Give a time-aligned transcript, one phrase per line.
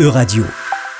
[0.00, 0.44] E-Radio.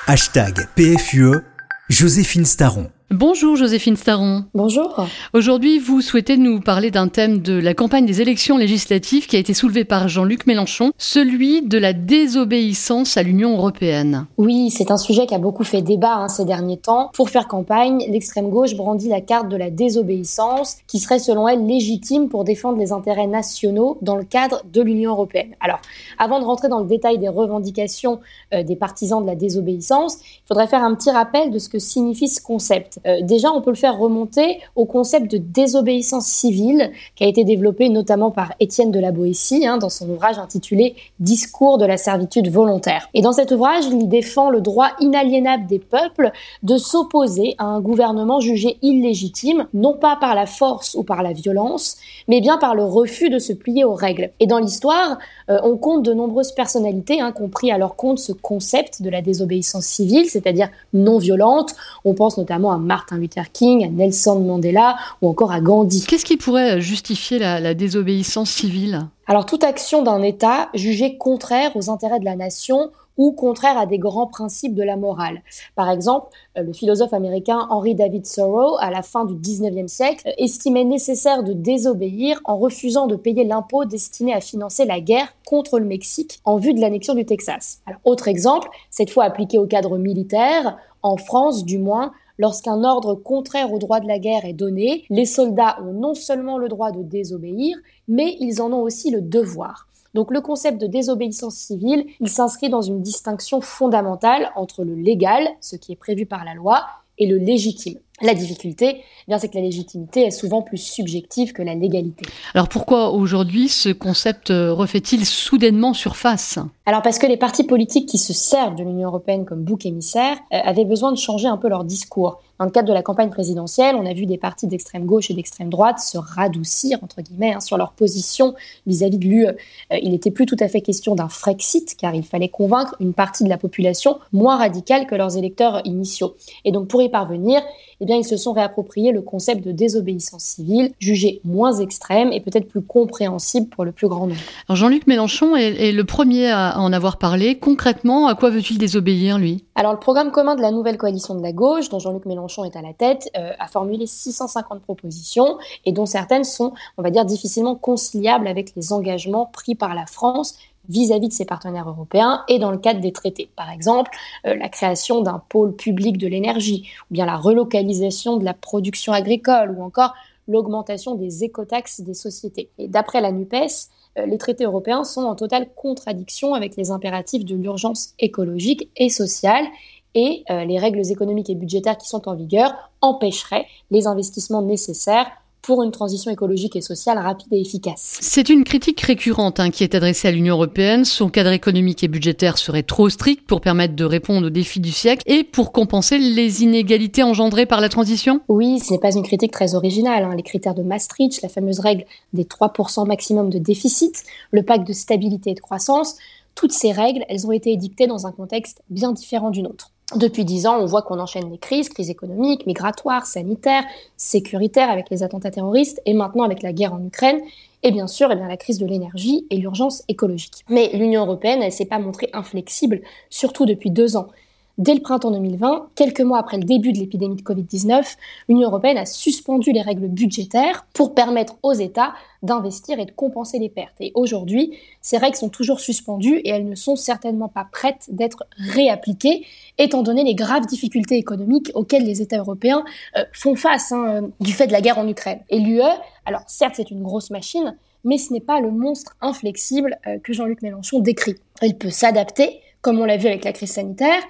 [0.09, 1.45] Hashtag PFUE,
[1.89, 2.91] Joséphine Staron.
[3.11, 4.45] Bonjour Joséphine Staron.
[4.53, 5.07] Bonjour.
[5.33, 9.39] Aujourd'hui, vous souhaitez nous parler d'un thème de la campagne des élections législatives qui a
[9.39, 14.27] été soulevé par Jean-Luc Mélenchon, celui de la désobéissance à l'Union européenne.
[14.37, 17.11] Oui, c'est un sujet qui a beaucoup fait débat hein, ces derniers temps.
[17.15, 21.67] Pour faire campagne, l'extrême gauche brandit la carte de la désobéissance qui serait selon elle
[21.67, 25.55] légitime pour défendre les intérêts nationaux dans le cadre de l'Union européenne.
[25.61, 25.81] Alors,
[26.19, 28.21] avant de rentrer dans le détail des revendications
[28.53, 31.79] euh, des partisans de la désobéissance, il faudrait faire un petit rappel de ce que
[31.79, 32.98] signifie ce concept.
[33.07, 37.45] Euh, déjà, on peut le faire remonter au concept de désobéissance civile qui a été
[37.45, 41.97] développé notamment par Étienne de la Boétie hein, dans son ouvrage intitulé Discours de la
[41.97, 43.09] servitude volontaire.
[43.15, 47.81] Et dans cet ouvrage, il défend le droit inaliénable des peuples de s'opposer à un
[47.81, 51.97] gouvernement jugé illégitime, non pas par la force ou par la violence,
[52.29, 54.31] mais bien par le refus de se plier aux règles.
[54.41, 55.19] Et dans l'histoire,
[55.51, 59.03] euh, on compte de nombreuses personnalités hein, qui ont pris à leur compte ce concept
[59.03, 61.75] de la désobéissance civile, c'est-à-dire non violente.
[62.05, 66.05] On pense notamment à Martin Luther King, à Nelson Mandela ou encore à Gandhi.
[66.09, 69.07] Qu'est-ce qui pourrait justifier la, désobéissance civile?
[69.27, 73.85] Alors toute action d'un État jugée contraire aux intérêts de la nation ou contraire à
[73.85, 75.43] des grands principes de la morale.
[75.75, 80.33] Par exemple, euh, le philosophe américain Henry David Thoreau, à la fin du 19e siècle,
[80.39, 85.81] estimait nécessaire de désobéir en refusant de payer l'impôt destiné à financer la guerre contre
[85.81, 87.81] le Mexique en vue de l'annexion du Texas.
[87.87, 93.15] Alors, autre exemple, cette fois appliqué au cadre militaire, en France du moins, Lorsqu'un ordre
[93.15, 96.93] contraire au droit de la guerre est donné, les soldats ont non seulement le droit
[96.93, 99.89] de désobéir, mais ils en ont aussi le devoir.
[100.15, 105.49] Donc le concept de désobéissance civile, il s'inscrit dans une distinction fondamentale entre le légal,
[105.61, 106.87] ce qui est prévu par la loi,
[107.19, 107.99] et le légitime.
[108.21, 112.27] La difficulté, eh bien, c'est que la légitimité est souvent plus subjective que la légalité.
[112.53, 116.59] Alors pourquoi aujourd'hui ce concept euh, refait-il soudainement surface?
[116.87, 120.37] Alors parce que les partis politiques qui se servent de l'Union européenne comme bouc émissaire
[120.53, 122.41] euh, avaient besoin de changer un peu leur discours.
[122.59, 125.35] Dans le cadre de la campagne présidentielle, on a vu des partis d'extrême gauche et
[125.35, 128.55] d'extrême droite se radoucir, entre guillemets, hein, sur leur position
[128.85, 129.47] vis-à-vis de l'UE.
[129.47, 129.55] Euh,
[130.03, 133.45] il n'était plus tout à fait question d'un Frexit, car il fallait convaincre une partie
[133.45, 136.35] de la population moins radicale que leurs électeurs initiaux.
[136.65, 137.63] Et donc pour y parvenir,
[138.01, 142.41] eh bien, ils se sont réappropriés le concept de désobéissance civile, jugé moins extrême et
[142.41, 144.41] peut-être plus compréhensible pour le plus grand nombre.
[144.69, 147.59] Jean-Luc Mélenchon est, le premier à en avoir parlé.
[147.59, 149.65] Concrètement, à quoi veut-il désobéir, lui?
[149.75, 152.77] Alors, le programme commun de la nouvelle coalition de la gauche, dont Jean-Luc Mélenchon est
[152.77, 157.25] à la tête, euh, a formulé 650 propositions et dont certaines sont, on va dire,
[157.25, 162.59] difficilement conciliables avec les engagements pris par la France vis-à-vis de ses partenaires européens et
[162.59, 163.51] dans le cadre des traités.
[163.57, 164.11] Par exemple,
[164.47, 169.13] euh, la création d'un pôle public de l'énergie, ou bien la relocalisation de la production
[169.13, 170.15] agricole, ou encore
[170.47, 172.71] l'augmentation des écotaxes des sociétés.
[172.79, 177.45] Et d'après la NUPES, euh, les traités européens sont en totale contradiction avec les impératifs
[177.45, 179.65] de l'urgence écologique et sociale
[180.15, 185.29] et euh, les règles économiques et budgétaires qui sont en vigueur empêcheraient les investissements nécessaires
[185.69, 188.17] pour une transition écologique et sociale rapide et efficace.
[188.23, 191.05] C'est une critique récurrente hein, qui est adressée à l'Union européenne.
[191.05, 194.93] Son cadre économique et budgétaire serait trop strict pour permettre de répondre aux défis du
[194.93, 199.23] siècle et pour compenser les inégalités engendrées par la transition Oui, ce n'est pas une
[199.23, 200.25] critique très originale.
[200.25, 200.35] Hein.
[200.37, 204.95] Les critères de Maastricht, la fameuse règle des 3% maximum de déficit, le pacte de
[204.95, 206.17] stabilité et de croissance,
[206.55, 209.93] toutes ces règles, elles ont été édictées dans un contexte bien différent du nôtre.
[210.17, 213.85] Depuis dix ans, on voit qu'on enchaîne les crises, crises économiques, migratoires, sanitaires,
[214.17, 217.41] sécuritaires avec les attentats terroristes et maintenant avec la guerre en Ukraine
[217.83, 220.65] et bien sûr eh la crise de l'énergie et l'urgence écologique.
[220.71, 224.29] Mais l'Union européenne, elle s'est pas montrée inflexible, surtout depuis deux ans.
[224.79, 228.15] Dès le printemps 2020, quelques mois après le début de l'épidémie de Covid-19,
[228.49, 233.59] l'Union européenne a suspendu les règles budgétaires pour permettre aux États d'investir et de compenser
[233.59, 233.97] les pertes.
[233.99, 238.45] Et aujourd'hui, ces règles sont toujours suspendues et elles ne sont certainement pas prêtes d'être
[238.57, 239.45] réappliquées,
[239.79, 242.85] étant donné les graves difficultés économiques auxquelles les États européens
[243.17, 245.41] euh, font face hein, euh, du fait de la guerre en Ukraine.
[245.51, 245.83] Et l'UE,
[246.25, 250.33] alors certes c'est une grosse machine, mais ce n'est pas le monstre inflexible euh, que
[250.33, 251.35] Jean-Luc Mélenchon décrit.
[251.63, 254.23] Il peut s'adapter, comme on l'a vu avec la crise sanitaire,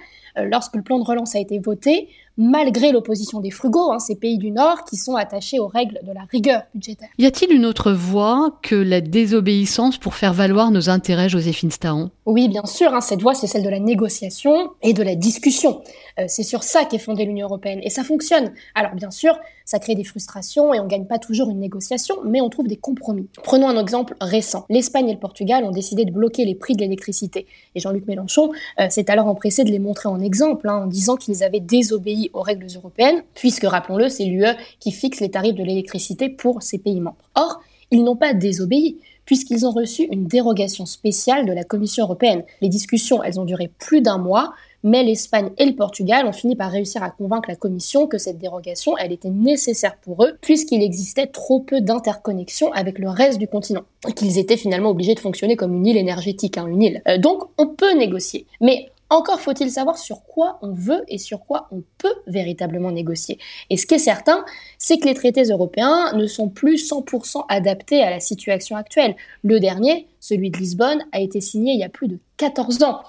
[0.45, 2.09] lorsque le plan de relance a été voté,
[2.39, 6.13] malgré l'opposition des frugaux, hein, ces pays du Nord qui sont attachés aux règles de
[6.13, 7.09] la rigueur budgétaire.
[7.17, 12.11] Y a-t-il une autre voie que la désobéissance pour faire valoir nos intérêts, Joséphine Staron?
[12.25, 15.81] Oui, bien sûr, hein, cette voie, c'est celle de la négociation et de la discussion.
[16.17, 18.53] Euh, c'est sur ça qu'est fondée l'Union européenne, et ça fonctionne.
[18.73, 22.41] Alors bien sûr, ça crée des frustrations et on gagne pas toujours une négociation, mais
[22.41, 23.27] on trouve des compromis.
[23.43, 24.65] Prenons un exemple récent.
[24.69, 27.45] L'Espagne et le Portugal ont décidé de bloquer les prix de l'électricité,
[27.75, 31.17] et Jean-Luc Mélenchon euh, s'est alors empressé de les montrer en exemple, hein, en disant
[31.17, 34.45] qu'ils avaient désobéi aux règles européennes, puisque, rappelons-le, c'est l'UE
[34.79, 37.17] qui fixe les tarifs de l'électricité pour ses pays membres.
[37.35, 37.61] Or,
[37.91, 42.43] ils n'ont pas désobéi, puisqu'ils ont reçu une dérogation spéciale de la Commission européenne.
[42.61, 44.53] Les discussions, elles ont duré plus d'un mois,
[44.83, 48.37] mais l'Espagne et le Portugal ont fini par réussir à convaincre la Commission que cette
[48.37, 53.47] dérogation, elle était nécessaire pour eux, puisqu'il existait trop peu d'interconnexion avec le reste du
[53.47, 53.83] continent,
[54.15, 57.01] qu'ils étaient finalement obligés de fonctionner comme une île énergétique, hein, une île.
[57.07, 58.45] Euh, donc, on peut négocier.
[58.61, 63.39] Mais encore faut-il savoir sur quoi on veut et sur quoi on peut véritablement négocier.
[63.69, 64.45] Et ce qui est certain,
[64.77, 69.15] c'est que les traités européens ne sont plus 100% adaptés à la situation actuelle.
[69.43, 73.01] Le dernier, celui de Lisbonne, a été signé il y a plus de 14 ans.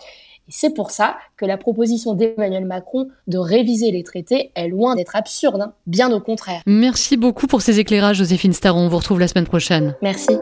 [0.49, 4.97] Et c'est pour ça que la proposition d'Emmanuel Macron de réviser les traités est loin
[4.97, 5.75] d'être absurde, hein.
[5.87, 6.63] bien au contraire.
[6.67, 8.81] Merci beaucoup pour ces éclairages, Joséphine Staron.
[8.81, 9.95] On vous retrouve la semaine prochaine.
[10.03, 10.33] Merci.